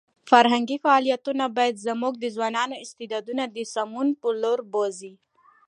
[0.29, 5.13] فرهنګي فعالیتونه باید زموږ د ځوانانو استعدادونه د سمون په لور بوځي.